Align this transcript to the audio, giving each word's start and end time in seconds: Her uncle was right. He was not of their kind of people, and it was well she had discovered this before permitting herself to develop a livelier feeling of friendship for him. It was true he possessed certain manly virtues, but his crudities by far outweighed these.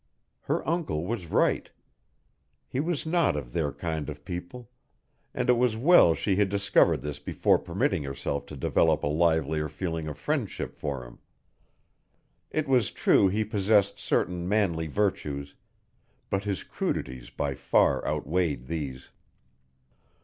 Her 0.45 0.67
uncle 0.67 1.05
was 1.05 1.27
right. 1.27 1.69
He 2.67 2.79
was 2.79 3.05
not 3.05 3.37
of 3.37 3.53
their 3.53 3.71
kind 3.71 4.09
of 4.09 4.25
people, 4.25 4.71
and 5.31 5.47
it 5.47 5.53
was 5.53 5.77
well 5.77 6.15
she 6.15 6.37
had 6.37 6.49
discovered 6.49 7.01
this 7.01 7.19
before 7.19 7.59
permitting 7.59 8.01
herself 8.01 8.47
to 8.47 8.57
develop 8.57 9.03
a 9.03 9.07
livelier 9.07 9.69
feeling 9.69 10.07
of 10.07 10.17
friendship 10.17 10.75
for 10.75 11.05
him. 11.05 11.19
It 12.49 12.67
was 12.67 12.89
true 12.89 13.27
he 13.27 13.43
possessed 13.45 13.99
certain 13.99 14.49
manly 14.49 14.87
virtues, 14.87 15.53
but 16.31 16.45
his 16.45 16.63
crudities 16.63 17.29
by 17.29 17.53
far 17.53 18.03
outweighed 18.07 18.65
these. 18.65 19.11